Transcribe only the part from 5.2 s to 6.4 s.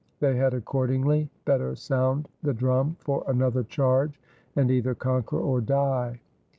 or die.